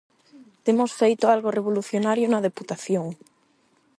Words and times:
Temos 0.65 0.91
feito 1.01 1.25
algo 1.33 1.55
revolucionario 1.57 2.25
na 2.29 2.43
Deputación. 2.47 3.07